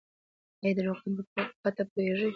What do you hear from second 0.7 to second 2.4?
د روغتون پته پوهیږئ؟